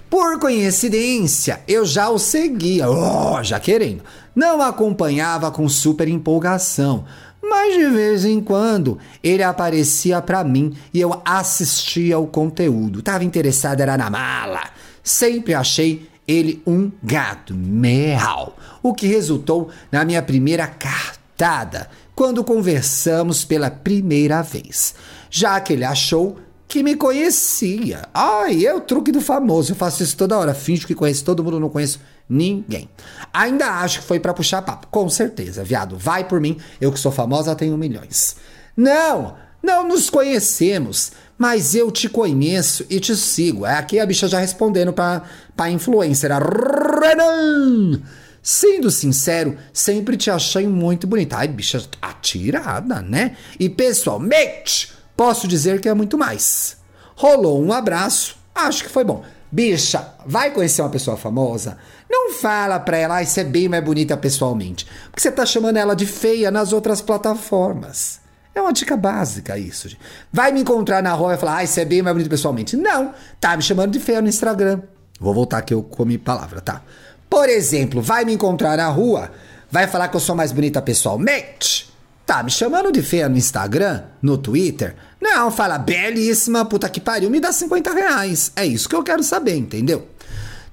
Por 0.09 0.39
coincidência, 0.39 1.61
eu 1.67 1.87
já 1.87 2.11
o 2.11 2.19
seguia, 2.19 2.91
oh, 2.91 3.43
já 3.43 3.59
querendo. 3.59 4.03
Não 4.35 4.61
acompanhava 4.61 5.51
com 5.51 5.67
super 5.69 6.09
empolgação, 6.09 7.07
mas 7.43 7.75
de 7.75 7.87
vez 7.89 8.25
em 8.25 8.41
quando 8.41 8.99
ele 9.23 9.43
aparecia 9.43 10.23
para 10.23 10.45
mim 10.45 10.77
e 10.95 11.01
eu 11.01 11.21
assistia 11.25 12.17
ao 12.17 12.27
conteúdo. 12.27 13.03
Tava 13.03 13.25
interessado 13.25 13.81
era 13.81 13.99
na 13.99 14.09
mala. 14.09 14.71
Sempre 15.03 15.53
achei 15.53 16.09
ele 16.27 16.63
um 16.67 16.91
gato 17.03 17.53
meal, 17.55 18.57
o 18.83 18.95
que 18.95 19.07
resultou 19.07 19.71
na 19.91 20.05
minha 20.05 20.23
primeira 20.23 20.67
cartada 20.67 21.91
quando 22.15 22.45
conversamos 22.45 23.45
pela 23.45 23.71
primeira 23.71 24.43
vez, 24.43 24.95
já 25.31 25.61
que 25.61 25.73
ele 25.73 25.85
achou 25.85 26.39
que 26.73 26.83
me 26.83 26.97
conhecia. 26.97 28.09
Ai, 28.15 28.65
é 28.65 28.75
o 28.75 28.81
truque 28.81 29.13
do 29.13 29.21
famoso. 29.21 29.73
Eu 29.73 29.77
faço 29.77 30.03
isso 30.03 30.17
toda 30.17 30.39
hora. 30.39 30.55
Finjo 30.55 30.87
que 30.87 30.95
conheço 30.95 31.23
todo 31.23 31.45
mundo, 31.45 31.61
não 31.61 31.69
conheço 31.69 32.01
ninguém. 32.27 32.89
Ainda 33.31 33.67
acho 33.83 34.01
que 34.01 34.07
foi 34.07 34.19
para 34.19 34.33
puxar 34.33 34.63
papo. 34.63 34.87
Com 34.91 35.07
certeza, 35.11 35.63
viado. 35.63 35.99
Vai 35.99 36.27
por 36.27 36.41
mim. 36.41 36.57
Eu 36.81 36.91
que 36.91 36.99
sou 36.99 37.13
famosa 37.13 37.55
tenho 37.55 37.77
milhões. 37.77 38.37
Não, 38.75 39.37
não 39.63 39.87
nos 39.87 40.09
conhecemos. 40.09 41.13
Mas 41.37 41.75
eu 41.75 41.91
te 41.91 42.09
conheço 42.09 42.87
e 42.89 42.99
te 42.99 43.15
sigo. 43.15 43.67
É 43.67 43.77
aqui 43.77 44.01
a 44.01 44.07
bicha 44.07 44.27
já 44.27 44.39
respondendo 44.39 44.95
pra, 44.95 45.25
pra 45.55 45.71
influencer. 45.71 46.33
A 46.33 46.39
Renan! 46.39 48.01
Sendo 48.43 48.91
sincero, 48.91 49.59
sempre 49.75 50.17
te 50.17 50.31
achei 50.31 50.67
muito 50.67 51.07
bonita. 51.07 51.37
Ai, 51.37 51.49
bicha 51.49 51.87
atirada, 52.01 53.03
né? 53.03 53.37
E 53.61 53.69
pessoalmente 53.69 55.02
Posso 55.25 55.47
dizer 55.47 55.81
que 55.81 55.89
é 55.89 55.95
muito 55.95 56.19
mais. 56.19 56.79
Rolou 57.15 57.63
um 57.63 57.73
abraço, 57.73 58.37
acho 58.53 58.83
que 58.83 58.91
foi 58.91 59.05
bom. 59.05 59.23
Bicha, 59.53 60.15
vai 60.27 60.51
conhecer 60.51 60.83
uma 60.83 60.91
pessoa 60.91 61.17
famosa? 61.17 61.79
Não 62.11 62.33
fala 62.33 62.81
pra 62.81 62.97
ela, 62.97 63.15
ai, 63.15 63.25
você 63.25 63.43
é 63.43 63.45
bem 63.45 63.69
mais 63.69 63.85
bonita 63.85 64.17
pessoalmente. 64.17 64.85
Porque 65.13 65.21
você 65.21 65.31
tá 65.31 65.47
chamando 65.47 65.77
ela 65.77 65.95
de 65.95 66.07
feia 66.07 66.51
nas 66.51 66.73
outras 66.73 67.01
plataformas. 67.01 68.19
É 68.53 68.61
uma 68.61 68.73
dica 68.73 68.97
básica 68.97 69.57
isso. 69.57 69.97
Vai 70.33 70.51
me 70.51 70.63
encontrar 70.63 71.01
na 71.01 71.13
rua 71.13 71.35
e 71.35 71.39
falar, 71.39 71.59
ai, 71.59 71.69
você 71.69 71.83
é 71.83 71.85
bem 71.85 72.03
mais 72.03 72.15
bonita 72.15 72.31
pessoalmente. 72.31 72.77
Não, 72.77 73.15
tá 73.41 73.57
me 73.57 73.63
chamando 73.63 73.93
de 73.93 74.01
feia 74.01 74.21
no 74.21 74.29
Instagram. 74.29 74.81
Vou 75.21 75.33
voltar 75.33 75.63
que 75.63 75.73
eu 75.73 75.85
comi 75.85 76.19
palavra, 76.19 76.61
tá? 76.61 76.83
Por 77.31 77.49
exemplo, 77.49 78.03
vai 78.03 78.25
me 78.25 78.33
encontrar 78.33 78.77
na 78.77 78.89
rua, 78.89 79.31
vai 79.71 79.87
falar 79.87 80.09
que 80.09 80.17
eu 80.17 80.21
sou 80.21 80.35
mais 80.35 80.51
bonita 80.51 80.83
pessoalmente. 80.83 81.92
Tá 82.33 82.43
me 82.43 82.51
chamando 82.51 82.91
de 82.91 83.03
feia 83.03 83.29
no 83.29 83.37
Instagram, 83.37 84.05
no 84.23 84.39
Twitter? 84.39 84.97
Não, 85.21 85.51
fala 85.51 85.77
belíssima, 85.77 86.65
puta 86.65 86.89
que 86.89 86.99
pariu, 86.99 87.29
me 87.29 87.39
dá 87.39 87.53
50 87.53 87.93
reais. 87.93 88.51
É 88.57 88.65
isso 88.65 88.89
que 88.89 88.97
eu 88.97 89.03
quero 89.03 89.23
saber, 89.23 89.55
entendeu? 89.55 90.09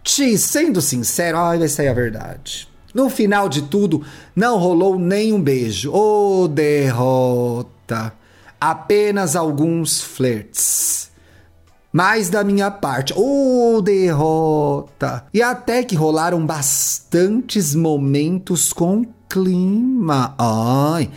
Te, 0.02 0.38
sendo 0.38 0.82
sincero, 0.82 1.38
ai, 1.38 1.60
vai 1.60 1.68
sair 1.68 1.90
a 1.90 1.94
verdade. 1.94 2.66
No 2.94 3.10
final 3.10 3.50
de 3.50 3.64
tudo, 3.64 4.06
não 4.34 4.58
rolou 4.58 4.98
nem 4.98 5.34
um 5.34 5.42
beijo. 5.42 5.92
Ô, 5.92 6.44
oh, 6.44 6.48
derrota. 6.48 8.14
Apenas 8.62 9.36
alguns 9.36 10.00
flirts. 10.00 11.12
Mais 11.92 12.30
da 12.30 12.42
minha 12.42 12.72
parte, 12.72 13.14
ô 13.14 13.76
oh, 13.76 13.82
derrota! 13.82 15.26
E 15.34 15.42
até 15.42 15.84
que 15.84 15.94
rolaram 15.94 16.46
bastantes 16.46 17.76
momentos 17.76 18.72
com 18.72 19.04
clima. 19.28 20.34
Ai, 20.38 21.10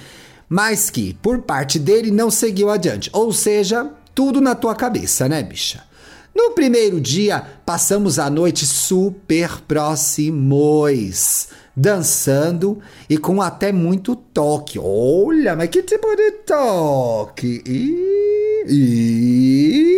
mas 0.53 0.91
que, 0.91 1.15
por 1.15 1.39
parte 1.39 1.79
dele, 1.79 2.11
não 2.11 2.31
seguiu 2.31 2.69
adiante. 2.69 3.09
Ou 3.15 3.33
seja, 3.33 3.91
tudo 4.15 4.39
na 4.39 4.55
tua 4.55 4.75
cabeça, 4.75 5.27
né, 5.27 5.43
bicha? 5.43 5.83
No 6.35 6.51
primeiro 6.51 7.01
dia, 7.01 7.43
passamos 7.65 8.19
a 8.19 8.29
noite 8.29 8.67
super 8.67 9.63
próximos, 9.63 11.49
dançando 11.75 12.79
e 13.09 13.17
com 13.17 13.41
até 13.41 13.73
muito 13.73 14.15
toque. 14.15 14.79
Olha, 14.79 15.57
mas 15.57 15.71
que 15.71 15.83
tipo 15.83 16.15
de 16.15 16.33
toque! 16.45 17.63
E, 17.67 18.67
e... 18.69 19.93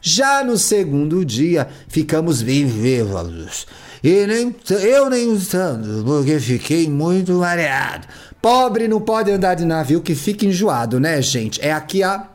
Já 0.00 0.42
no 0.42 0.56
segundo 0.56 1.22
dia, 1.26 1.68
ficamos 1.88 2.40
bem 2.40 2.64
vivos. 2.64 3.66
E 4.02 4.26
nem 4.26 4.56
eu 4.82 5.10
nem 5.10 5.38
tanto, 5.40 6.02
porque 6.06 6.40
fiquei 6.40 6.88
muito 6.88 7.34
mareado. 7.34 8.06
Pobre 8.46 8.86
não 8.86 9.00
pode 9.00 9.28
andar 9.28 9.56
de 9.56 9.64
navio 9.64 10.00
que 10.00 10.14
fica 10.14 10.46
enjoado, 10.46 11.00
né, 11.00 11.20
gente? 11.20 11.60
É 11.60 11.72
aqui 11.72 12.04
a, 12.04 12.28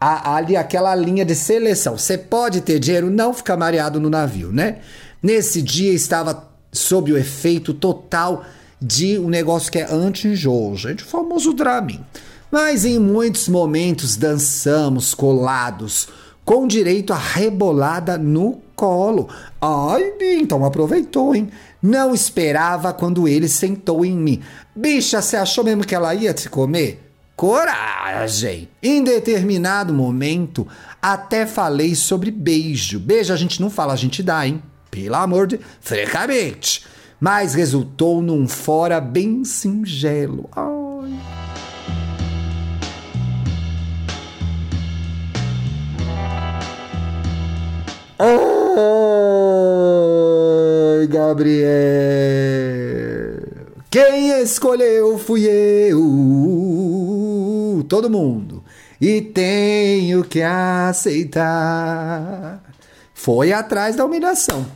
a, 0.00 0.34
ali 0.34 0.56
aquela 0.56 0.92
linha 0.96 1.24
de 1.24 1.36
seleção. 1.36 1.96
Você 1.96 2.18
pode 2.18 2.60
ter 2.60 2.80
dinheiro, 2.80 3.08
não 3.08 3.32
ficar 3.32 3.56
mareado 3.56 4.00
no 4.00 4.10
navio, 4.10 4.50
né? 4.50 4.78
Nesse 5.22 5.62
dia 5.62 5.92
estava 5.92 6.50
sob 6.72 7.12
o 7.12 7.16
efeito 7.16 7.72
total 7.72 8.44
de 8.82 9.16
um 9.16 9.28
negócio 9.28 9.70
que 9.70 9.78
é 9.78 9.86
anti-enjoo, 9.88 10.76
gente, 10.76 11.04
o 11.04 11.06
famoso 11.06 11.52
Dramin. 11.52 12.04
Mas 12.50 12.84
em 12.84 12.98
muitos 12.98 13.48
momentos 13.48 14.16
dançamos 14.16 15.14
colados, 15.14 16.08
com 16.44 16.66
direito 16.66 17.12
a 17.12 17.16
rebolada 17.16 18.18
no 18.18 18.60
colo. 18.84 19.30
Ai, 19.58 20.12
então 20.20 20.62
aproveitou, 20.62 21.34
hein? 21.34 21.48
Não 21.82 22.14
esperava 22.14 22.92
quando 22.92 23.26
ele 23.26 23.48
sentou 23.48 24.04
em 24.04 24.14
mim. 24.14 24.42
Bicha, 24.76 25.22
você 25.22 25.36
achou 25.36 25.64
mesmo 25.64 25.86
que 25.86 25.94
ela 25.94 26.14
ia 26.14 26.34
te 26.34 26.50
comer? 26.50 27.00
Coragem! 27.34 28.68
Em 28.82 29.02
determinado 29.02 29.94
momento, 29.94 30.68
até 31.00 31.46
falei 31.46 31.94
sobre 31.94 32.30
beijo. 32.30 33.00
Beijo 33.00 33.32
a 33.32 33.36
gente 33.36 33.60
não 33.60 33.70
fala, 33.70 33.94
a 33.94 33.96
gente 33.96 34.22
dá, 34.22 34.46
hein? 34.46 34.62
Pelo 34.90 35.16
amor 35.16 35.46
de. 35.46 35.58
Frecamente! 35.80 36.84
Mas 37.18 37.54
resultou 37.54 38.20
num 38.20 38.46
fora 38.46 39.00
bem 39.00 39.44
singelo. 39.46 40.50
Ai. 40.54 41.14
Oh! 48.18 48.53
Gabriel. 51.08 51.64
Quem 53.90 54.40
escolheu 54.42 55.18
fui 55.18 55.44
eu. 55.44 55.94
Todo 57.88 58.10
mundo. 58.10 58.62
E 59.00 59.20
tenho 59.20 60.24
que 60.24 60.42
aceitar. 60.42 61.44
Foi 63.12 63.52
atrás 63.52 63.94
da 63.96 64.04
humilhação. 64.04 64.66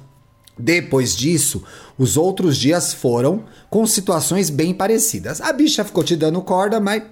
Depois 0.59 1.17
disso, 1.17 1.62
os 1.97 2.17
outros 2.17 2.57
dias 2.57 2.93
foram 2.93 3.45
com 3.71 3.87
situações 3.87 4.50
bem 4.50 4.75
parecidas. 4.75 5.40
A 5.40 5.52
bicha 5.52 5.85
ficou 5.85 6.02
te 6.02 6.17
dando 6.17 6.43
corda, 6.43 6.81
mas 6.81 7.02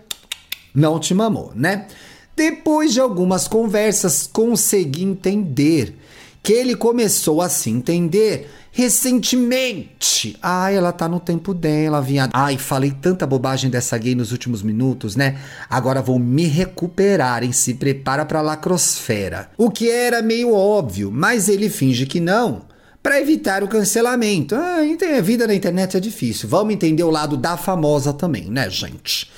não 0.75 0.99
te 0.99 1.15
mamou, 1.15 1.53
né? 1.55 1.87
Depois 2.35 2.93
de 2.93 3.01
algumas 3.01 3.49
conversas, 3.49 4.29
consegui 4.31 5.05
entender 5.05 5.97
que 6.47 6.53
ele 6.53 6.77
começou 6.77 7.43
a 7.43 7.49
se 7.49 7.69
entender 7.71 8.49
recentemente. 8.71 10.37
Ai, 10.41 10.77
ela 10.77 10.93
tá 10.93 11.09
no 11.09 11.19
tempo 11.19 11.53
dela, 11.53 12.01
viado. 12.01 12.31
Ai, 12.33 12.57
falei 12.57 12.93
tanta 12.93 13.27
bobagem 13.27 13.69
dessa 13.69 13.99
gay 13.99 14.15
nos 14.15 14.31
últimos 14.31 14.63
minutos, 14.63 15.17
né? 15.17 15.41
Agora 15.69 16.01
vou 16.01 16.21
me 16.21 16.45
recuperar, 16.45 17.43
em 17.43 17.51
Se 17.51 17.75
prepara 17.75 18.25
pra 18.25 18.43
lacrosfera. 18.43 19.51
O 19.59 19.73
que 19.73 19.91
era 19.91 20.23
meio 20.23 20.55
óbvio, 20.55 21.11
mas 21.11 21.49
ele 21.49 21.69
finge 21.69 22.07
que 22.07 22.21
não 22.21 22.63
para 23.03 23.21
evitar 23.21 23.65
o 23.65 23.69
cancelamento. 23.69 24.55
Ah, 24.55 24.83
a 25.19 25.21
vida 25.21 25.49
na 25.49 25.55
internet 25.55 25.97
é 25.97 26.01
difícil. 26.01 26.49
Vamos 26.49 26.73
entender 26.73 27.03
o 27.03 27.11
lado 27.11 27.37
da 27.37 27.57
famosa 27.57 28.13
também, 28.13 28.49
né, 28.49 28.71
gente? 28.71 29.29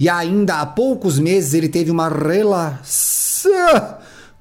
E 0.00 0.08
ainda 0.08 0.62
há 0.62 0.64
poucos 0.64 1.18
meses 1.18 1.52
ele 1.52 1.68
teve 1.68 1.90
uma 1.90 2.08
relação 2.08 3.52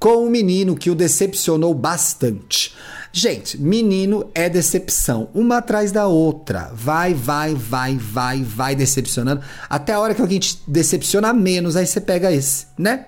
com 0.04 0.26
um 0.26 0.30
menino 0.30 0.76
que 0.76 0.90
o 0.90 0.96
decepcionou 0.96 1.74
bastante. 1.74 2.76
Gente, 3.14 3.58
menino 3.58 4.30
é 4.36 4.50
decepção, 4.50 5.30
uma 5.34 5.60
atrás 5.60 5.94
da 5.94 6.08
outra. 6.08 6.70
Vai, 6.74 7.14
vai, 7.14 7.56
vai, 7.56 7.96
vai, 7.96 8.44
vai 8.44 8.76
decepcionando. 8.76 9.42
Até 9.70 9.94
a 9.94 10.02
hora 10.02 10.14
que 10.14 10.22
alguém 10.22 10.40
te 10.40 10.60
decepciona 10.68 11.32
menos, 11.32 11.78
aí 11.78 11.88
você 11.88 12.02
pega 12.02 12.34
esse, 12.34 12.66
né? 12.78 13.06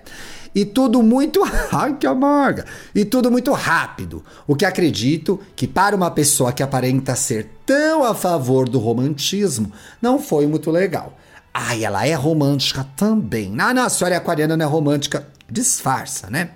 E 0.54 0.64
tudo 0.64 1.02
muito. 1.02 1.42
Ai, 1.70 1.98
que 1.98 2.06
amarga! 2.06 2.64
E 2.94 3.04
tudo 3.04 3.30
muito 3.30 3.52
rápido. 3.52 4.24
O 4.46 4.56
que 4.56 4.64
acredito 4.64 5.38
que, 5.54 5.66
para 5.66 5.94
uma 5.94 6.10
pessoa 6.10 6.50
que 6.50 6.62
aparenta 6.62 7.14
ser 7.14 7.46
tão 7.66 8.04
a 8.04 8.14
favor 8.14 8.66
do 8.66 8.78
romantismo, 8.78 9.70
não 10.00 10.18
foi 10.18 10.46
muito 10.46 10.70
legal. 10.70 11.14
Ai, 11.52 11.84
ela 11.84 12.06
é 12.06 12.14
romântica 12.14 12.86
também. 12.96 13.54
Ah, 13.58 13.74
não, 13.74 13.82
a 13.82 13.90
senhora 13.90 14.14
é 14.14 14.18
aquariana, 14.18 14.56
não 14.56 14.64
é 14.64 14.68
romântica. 14.68 15.35
Disfarça, 15.50 16.28
né? 16.28 16.50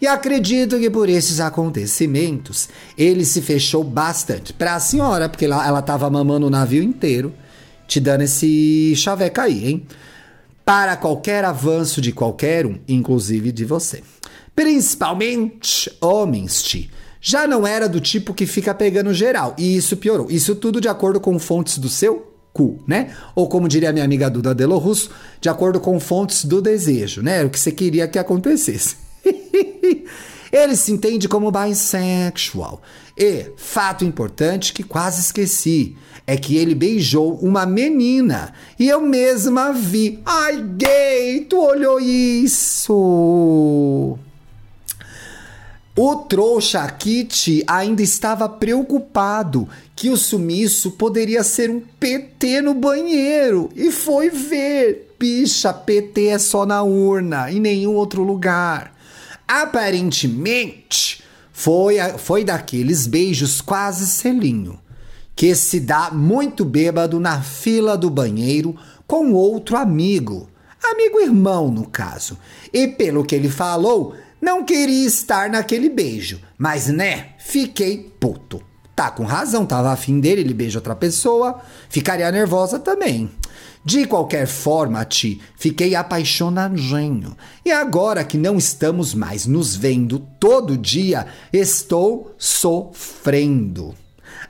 E 0.00 0.06
acredito 0.06 0.80
que 0.80 0.90
por 0.90 1.08
esses 1.08 1.38
acontecimentos 1.38 2.68
ele 2.98 3.24
se 3.24 3.40
fechou 3.40 3.84
bastante 3.84 4.52
para 4.52 4.74
a 4.74 4.80
senhora, 4.80 5.28
porque 5.28 5.44
ela 5.44 5.78
estava 5.78 6.10
mamando 6.10 6.46
o 6.46 6.50
navio 6.50 6.82
inteiro, 6.82 7.32
te 7.86 8.00
dando 8.00 8.22
esse 8.22 8.94
chaveco 8.96 9.40
aí, 9.40 9.68
hein? 9.68 9.86
Para 10.64 10.96
qualquer 10.96 11.44
avanço 11.44 12.00
de 12.00 12.10
qualquer 12.10 12.66
um, 12.66 12.80
inclusive 12.88 13.52
de 13.52 13.64
você. 13.64 14.02
Principalmente 14.56 15.90
homens, 16.00 16.62
Ti. 16.62 16.90
Já 17.20 17.46
não 17.46 17.64
era 17.64 17.88
do 17.88 18.00
tipo 18.00 18.34
que 18.34 18.46
fica 18.46 18.74
pegando 18.74 19.14
geral, 19.14 19.54
e 19.56 19.76
isso 19.76 19.96
piorou. 19.96 20.28
Isso 20.28 20.56
tudo 20.56 20.80
de 20.80 20.88
acordo 20.88 21.20
com 21.20 21.38
fontes 21.38 21.78
do 21.78 21.88
seu 21.88 22.31
cu, 22.52 22.82
né? 22.86 23.14
Ou 23.34 23.48
como 23.48 23.68
diria 23.68 23.92
minha 23.92 24.04
amiga 24.04 24.28
Duda 24.28 24.54
Delo 24.54 24.78
Russo, 24.78 25.10
de 25.40 25.48
acordo 25.48 25.80
com 25.80 25.98
fontes 25.98 26.44
do 26.44 26.60
desejo, 26.60 27.22
né? 27.22 27.44
O 27.44 27.50
que 27.50 27.58
você 27.58 27.72
queria 27.72 28.06
que 28.06 28.18
acontecesse. 28.18 28.96
Ele 30.52 30.76
se 30.76 30.92
entende 30.92 31.28
como 31.28 31.50
bissexual. 31.50 32.82
E, 33.16 33.46
fato 33.56 34.04
importante 34.04 34.74
que 34.74 34.82
quase 34.82 35.22
esqueci, 35.22 35.96
é 36.26 36.36
que 36.36 36.56
ele 36.56 36.74
beijou 36.74 37.38
uma 37.38 37.64
menina. 37.64 38.52
E 38.78 38.86
eu 38.88 39.00
mesma 39.00 39.72
vi. 39.72 40.20
Ai, 40.24 40.62
gay, 40.76 41.46
tu 41.48 41.58
olhou 41.58 41.98
isso? 41.98 42.92
O 45.94 46.16
trouxa 46.16 46.88
Kit 46.88 47.62
ainda 47.66 48.00
estava 48.00 48.48
preocupado 48.48 49.68
que 49.94 50.08
o 50.08 50.16
sumiço 50.16 50.92
poderia 50.92 51.44
ser 51.44 51.68
um 51.68 51.80
PT 51.80 52.62
no 52.62 52.72
banheiro 52.72 53.68
e 53.76 53.90
foi 53.92 54.30
ver. 54.30 55.14
Bicha, 55.18 55.70
PT 55.70 56.28
é 56.28 56.38
só 56.38 56.64
na 56.64 56.82
urna, 56.82 57.52
em 57.52 57.60
nenhum 57.60 57.94
outro 57.94 58.22
lugar. 58.22 58.96
Aparentemente, 59.46 61.22
foi, 61.52 61.96
foi 62.16 62.42
daqueles 62.42 63.06
beijos 63.06 63.60
quase 63.60 64.06
selinho, 64.06 64.80
que 65.36 65.54
se 65.54 65.78
dá 65.78 66.10
muito 66.10 66.64
bêbado 66.64 67.20
na 67.20 67.42
fila 67.42 67.98
do 67.98 68.08
banheiro 68.08 68.74
com 69.06 69.34
outro 69.34 69.76
amigo, 69.76 70.48
amigo 70.82 71.20
irmão 71.20 71.70
no 71.70 71.86
caso. 71.86 72.38
E 72.72 72.88
pelo 72.88 73.24
que 73.24 73.34
ele 73.34 73.50
falou, 73.50 74.16
não 74.42 74.64
queria 74.64 75.06
estar 75.06 75.48
naquele 75.48 75.88
beijo, 75.88 76.40
mas 76.58 76.88
né, 76.88 77.28
fiquei 77.38 78.12
puto. 78.18 78.60
Tá 78.94 79.08
com 79.08 79.24
razão, 79.24 79.64
tava 79.64 79.92
afim 79.92 80.18
dele, 80.18 80.40
ele 80.40 80.52
beija 80.52 80.80
outra 80.80 80.96
pessoa, 80.96 81.60
ficaria 81.88 82.30
nervosa 82.32 82.80
também. 82.80 83.30
De 83.84 84.04
qualquer 84.04 84.48
forma, 84.48 85.04
Ti, 85.04 85.40
fiquei 85.56 85.94
apaixonadinho. 85.94 87.36
E 87.64 87.70
agora 87.70 88.24
que 88.24 88.36
não 88.36 88.58
estamos 88.58 89.14
mais 89.14 89.46
nos 89.46 89.76
vendo 89.76 90.18
todo 90.40 90.76
dia, 90.76 91.26
estou 91.52 92.34
sofrendo. 92.36 93.94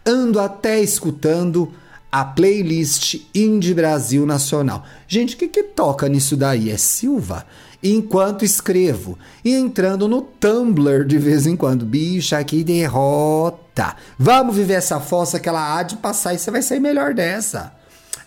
Ando 0.07 0.41
até 0.41 0.81
escutando 0.81 1.71
a 2.11 2.25
playlist 2.25 3.21
Indie 3.35 3.73
Brasil 3.75 4.27
Nacional. 4.27 4.85
Gente, 5.07 5.35
o 5.35 5.39
que, 5.39 5.49
que 5.49 5.63
toca 5.63 6.09
nisso 6.09 6.37
daí? 6.37 6.71
É 6.71 6.77
Silva? 6.77 7.47
Enquanto 7.83 8.45
escrevo 8.45 9.19
e 9.45 9.55
entrando 9.55 10.07
no 10.07 10.23
Tumblr 10.23 11.05
de 11.05 11.19
vez 11.19 11.47
em 11.47 11.57
quando. 11.57 11.85
Bicha, 11.85 12.43
que 12.45 12.63
derrota! 12.63 13.97
Vamos 14.19 14.57
viver 14.57 14.75
essa 14.75 15.01
fossa 15.01 15.41
que 15.41 15.49
ela 15.49 15.77
há 15.77 15.83
de 15.83 15.97
passar 15.97 16.35
e 16.35 16.39
você 16.39 16.51
vai 16.51 16.63
sair 16.63 16.81
melhor 16.81 17.15
dessa. 17.15 17.73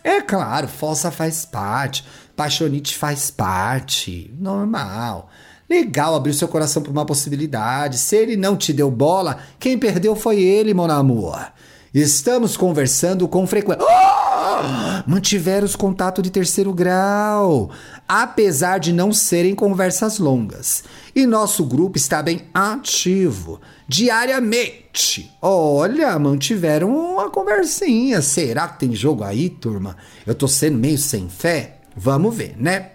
É 0.03 0.21
claro, 0.21 0.67
fossa 0.67 1.09
faz 1.09 1.45
parte, 1.45 2.05
paixonite 2.35 2.95
faz 2.95 3.31
parte, 3.31 4.33
normal. 4.39 5.29
Legal 5.67 6.13
abrir 6.13 6.33
seu 6.33 6.47
coração 6.47 6.81
para 6.81 6.91
uma 6.91 7.05
possibilidade. 7.05 7.97
Se 7.97 8.15
ele 8.15 8.37
não 8.37 8.55
te 8.55 8.71
deu 8.71 8.91
bola, 8.91 9.39
quem 9.59 9.79
perdeu 9.79 10.15
foi 10.15 10.39
ele, 10.41 10.73
mon 10.73 10.91
amor. 10.91 11.51
Estamos 11.91 12.55
conversando 12.55 13.27
com 13.27 13.47
frequência. 13.47 13.83
Oh! 13.83 14.24
Mantiveram 15.07 15.65
os 15.65 15.75
contatos 15.75 16.23
de 16.23 16.29
terceiro 16.29 16.73
grau, 16.73 17.69
apesar 18.07 18.79
de 18.79 18.91
não 18.93 19.11
serem 19.11 19.55
conversas 19.55 20.19
longas. 20.19 20.83
E 21.15 21.25
nosso 21.25 21.65
grupo 21.65 21.97
está 21.97 22.21
bem 22.21 22.43
ativo, 22.53 23.59
diariamente. 23.87 25.31
Olha, 25.41 26.17
mantiveram 26.19 26.89
uma 26.89 27.29
conversinha. 27.29 28.21
Será 28.21 28.67
que 28.67 28.79
tem 28.79 28.95
jogo 28.95 29.23
aí, 29.23 29.49
turma? 29.49 29.95
Eu 30.25 30.35
tô 30.35 30.47
sendo 30.47 30.77
meio 30.77 30.97
sem 30.97 31.29
fé? 31.29 31.77
Vamos 31.95 32.35
ver, 32.35 32.55
né? 32.57 32.91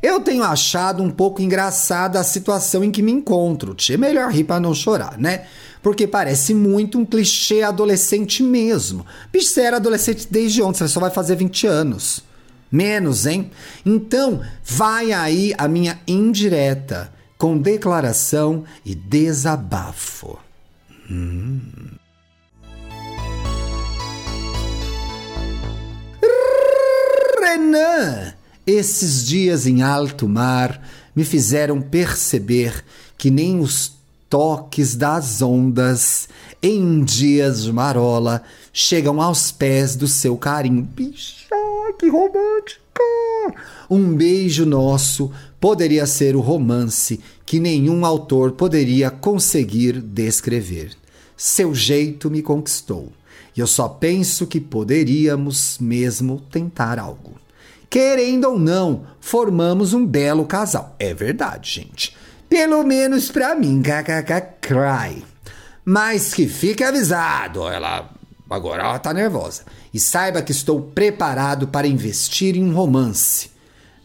Eu 0.00 0.20
tenho 0.20 0.44
achado 0.44 1.02
um 1.02 1.10
pouco 1.10 1.42
engraçada 1.42 2.20
a 2.20 2.24
situação 2.24 2.84
em 2.84 2.90
que 2.90 3.02
me 3.02 3.10
encontro. 3.10 3.74
É 3.90 3.96
melhor 3.96 4.30
rir 4.30 4.44
para 4.44 4.60
não 4.60 4.72
chorar, 4.72 5.18
né? 5.18 5.46
Porque 5.82 6.06
parece 6.06 6.52
muito 6.54 6.98
um 6.98 7.04
clichê 7.04 7.62
adolescente 7.62 8.42
mesmo. 8.42 9.06
Bicho, 9.32 9.48
você 9.48 9.62
era 9.62 9.76
adolescente 9.76 10.26
desde 10.30 10.62
ontem, 10.62 10.78
você 10.78 10.88
só 10.88 11.00
vai 11.00 11.10
fazer 11.10 11.36
20 11.36 11.66
anos. 11.66 12.24
Menos, 12.70 13.26
hein? 13.26 13.50
Então, 13.84 14.42
vai 14.62 15.12
aí 15.12 15.54
a 15.56 15.66
minha 15.66 15.98
indireta 16.06 17.12
com 17.38 17.56
declaração 17.56 18.64
e 18.84 18.94
desabafo. 18.94 20.38
Hum. 21.10 21.60
Renan! 27.40 28.34
Esses 28.66 29.26
dias 29.26 29.66
em 29.66 29.80
alto 29.80 30.28
mar 30.28 30.82
me 31.16 31.24
fizeram 31.24 31.80
perceber 31.80 32.84
que 33.16 33.30
nem 33.30 33.60
os 33.60 33.97
toques 34.28 34.94
das 34.94 35.40
ondas 35.40 36.28
em 36.62 37.02
dias 37.02 37.64
de 37.64 37.72
marola 37.72 38.42
chegam 38.72 39.20
aos 39.20 39.50
pés 39.50 39.96
do 39.96 40.06
seu 40.06 40.36
carinho. 40.36 40.82
Bicha, 40.82 41.46
que 41.98 42.08
romântica! 42.08 42.82
Um 43.88 44.14
beijo 44.14 44.66
nosso 44.66 45.30
poderia 45.60 46.06
ser 46.06 46.36
o 46.36 46.40
romance 46.40 47.20
que 47.46 47.58
nenhum 47.58 48.04
autor 48.04 48.52
poderia 48.52 49.10
conseguir 49.10 50.00
descrever. 50.00 50.90
Seu 51.36 51.74
jeito 51.74 52.30
me 52.30 52.42
conquistou. 52.42 53.12
E 53.56 53.60
eu 53.60 53.66
só 53.66 53.88
penso 53.88 54.46
que 54.46 54.60
poderíamos 54.60 55.78
mesmo 55.80 56.42
tentar 56.50 56.98
algo. 56.98 57.34
Querendo 57.90 58.44
ou 58.44 58.58
não, 58.58 59.04
formamos 59.20 59.94
um 59.94 60.04
belo 60.04 60.44
casal. 60.44 60.94
É 60.98 61.14
verdade, 61.14 61.70
gente. 61.70 62.14
Pelo 62.48 62.82
menos 62.82 63.30
pra 63.30 63.54
mim, 63.54 63.82
kkk 63.82 64.58
cry. 64.60 65.24
Mas 65.84 66.32
que 66.34 66.48
fique 66.48 66.82
avisado, 66.82 67.68
ela 67.68 68.10
agora 68.48 68.82
ela 68.82 68.98
tá 68.98 69.12
nervosa. 69.12 69.62
E 69.92 70.00
saiba 70.00 70.42
que 70.42 70.52
estou 70.52 70.80
preparado 70.80 71.68
para 71.68 71.86
investir 71.86 72.56
em 72.56 72.64
um 72.64 72.74
romance. 72.74 73.50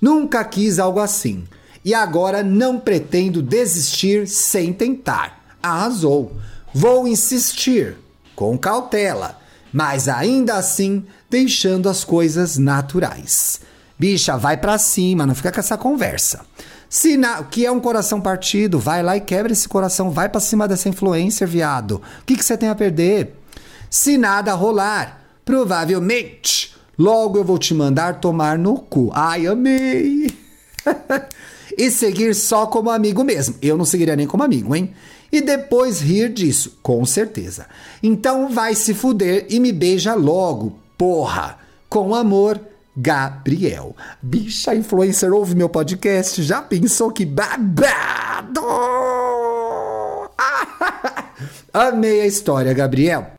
Nunca 0.01 0.43
quis 0.43 0.79
algo 0.79 0.99
assim. 0.99 1.45
E 1.85 1.93
agora 1.93 2.43
não 2.43 2.79
pretendo 2.79 3.41
desistir 3.41 4.27
sem 4.27 4.73
tentar. 4.73 5.41
Arrasou. 5.61 6.35
Vou 6.73 7.07
insistir, 7.07 7.95
com 8.35 8.57
cautela, 8.57 9.39
mas 9.71 10.07
ainda 10.07 10.55
assim 10.55 11.05
deixando 11.29 11.87
as 11.87 12.03
coisas 12.03 12.57
naturais. 12.57 13.61
Bicha, 13.97 14.37
vai 14.37 14.57
para 14.57 14.77
cima, 14.77 15.25
não 15.25 15.35
fica 15.35 15.51
com 15.51 15.59
essa 15.59 15.77
conversa. 15.77 16.45
Se 16.93 17.17
na, 17.17 17.41
que 17.41 17.65
é 17.65 17.71
um 17.71 17.79
coração 17.79 18.21
partido, 18.21 18.77
vai 18.77 19.01
lá 19.01 19.17
e 19.17 19.19
quebra 19.19 19.51
esse 19.51 19.67
coração, 19.67 20.11
vai 20.11 20.29
para 20.29 20.39
cima 20.39 20.67
dessa 20.67 20.87
influencer, 20.87 21.47
viado. 21.47 21.95
O 22.21 22.23
que, 22.23 22.37
que 22.37 22.45
você 22.45 22.55
tem 22.55 22.69
a 22.69 22.75
perder? 22.75 23.33
Se 23.89 24.15
nada 24.15 24.53
rolar, 24.53 25.19
provavelmente, 25.43 26.75
logo 26.95 27.39
eu 27.39 27.43
vou 27.43 27.57
te 27.57 27.73
mandar 27.73 28.19
tomar 28.19 28.59
no 28.59 28.77
cu. 28.77 29.09
Ai, 29.11 29.47
amei! 29.47 30.37
e 31.75 31.89
seguir 31.89 32.35
só 32.35 32.67
como 32.67 32.91
amigo 32.91 33.23
mesmo. 33.23 33.55
Eu 33.59 33.75
não 33.75 33.85
seguiria 33.85 34.15
nem 34.15 34.27
como 34.27 34.43
amigo, 34.43 34.75
hein? 34.75 34.93
E 35.31 35.41
depois 35.41 35.99
rir 35.99 36.31
disso, 36.31 36.77
com 36.83 37.03
certeza. 37.07 37.65
Então 38.03 38.49
vai 38.49 38.75
se 38.75 38.93
fuder 38.93 39.47
e 39.49 39.59
me 39.59 39.71
beija 39.71 40.13
logo, 40.13 40.77
porra! 40.95 41.57
Com 41.89 42.13
amor 42.13 42.61
Gabriel. 42.95 43.95
Bicha 44.21 44.75
influencer 44.75 45.33
ouve 45.33 45.55
meu 45.55 45.69
podcast, 45.69 46.43
já 46.43 46.61
pensou 46.61 47.11
que 47.11 47.25
babado? 47.25 48.61
Amei 51.73 52.21
a 52.21 52.27
história, 52.27 52.71
Gabriel. 52.73 53.31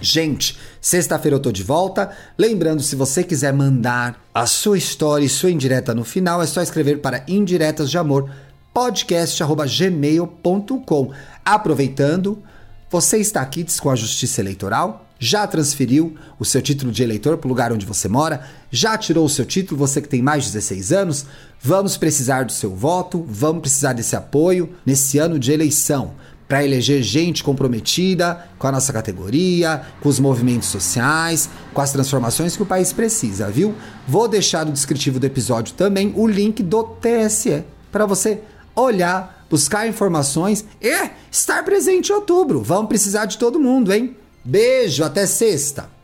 Gente, 0.00 0.58
sexta-feira 0.80 1.36
eu 1.36 1.40
tô 1.40 1.52
de 1.52 1.62
volta. 1.62 2.10
Lembrando, 2.38 2.82
se 2.82 2.96
você 2.96 3.22
quiser 3.22 3.52
mandar 3.52 4.18
a 4.32 4.46
sua 4.46 4.78
história 4.78 5.26
e 5.26 5.28
sua 5.28 5.50
indireta 5.50 5.94
no 5.94 6.04
final, 6.04 6.40
é 6.42 6.46
só 6.46 6.62
escrever 6.62 7.02
para 7.02 7.22
indiretas 7.28 7.90
de 7.90 7.98
amor 7.98 8.30
podcast@gmail.com. 8.72 11.12
Aproveitando, 11.44 12.42
você 12.88 13.18
está 13.18 13.42
aqui 13.42 13.66
com 13.80 13.90
a 13.90 13.96
Justiça 13.96 14.40
Eleitoral? 14.40 15.09
Já 15.20 15.46
transferiu 15.46 16.16
o 16.38 16.44
seu 16.46 16.62
título 16.62 16.90
de 16.90 17.02
eleitor 17.02 17.36
para 17.36 17.46
o 17.46 17.50
lugar 17.50 17.72
onde 17.72 17.84
você 17.84 18.08
mora, 18.08 18.40
já 18.70 18.96
tirou 18.96 19.26
o 19.26 19.28
seu 19.28 19.44
título, 19.44 19.78
você 19.78 20.00
que 20.00 20.08
tem 20.08 20.22
mais 20.22 20.44
de 20.44 20.52
16 20.52 20.92
anos, 20.92 21.26
vamos 21.60 21.98
precisar 21.98 22.44
do 22.44 22.52
seu 22.52 22.74
voto, 22.74 23.24
vamos 23.28 23.60
precisar 23.60 23.92
desse 23.92 24.16
apoio 24.16 24.70
nesse 24.84 25.18
ano 25.18 25.38
de 25.38 25.52
eleição 25.52 26.12
para 26.48 26.64
eleger 26.64 27.00
gente 27.00 27.44
comprometida 27.44 28.46
com 28.58 28.66
a 28.66 28.72
nossa 28.72 28.92
categoria, 28.92 29.82
com 30.00 30.08
os 30.08 30.18
movimentos 30.18 30.68
sociais, 30.68 31.48
com 31.72 31.80
as 31.80 31.92
transformações 31.92 32.56
que 32.56 32.62
o 32.62 32.66
país 32.66 32.92
precisa, 32.92 33.48
viu? 33.48 33.72
Vou 34.08 34.26
deixar 34.26 34.66
no 34.66 34.72
descritivo 34.72 35.20
do 35.20 35.26
episódio 35.26 35.74
também 35.74 36.12
o 36.16 36.26
link 36.26 36.60
do 36.60 36.82
TSE 36.82 37.62
para 37.92 38.04
você 38.04 38.40
olhar, 38.74 39.46
buscar 39.48 39.86
informações 39.86 40.64
e 40.80 41.10
estar 41.30 41.62
presente 41.64 42.10
em 42.10 42.14
outubro. 42.16 42.62
Vamos 42.62 42.88
precisar 42.88 43.26
de 43.26 43.38
todo 43.38 43.60
mundo, 43.60 43.92
hein? 43.92 44.16
Beijo, 44.44 45.04
até 45.04 45.26
sexta! 45.26 45.99